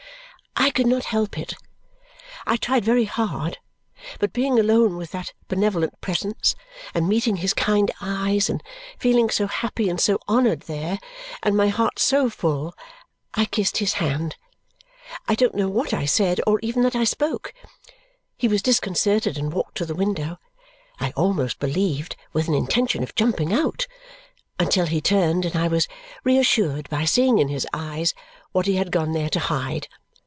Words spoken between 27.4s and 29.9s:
his eyes what he had gone there to hide.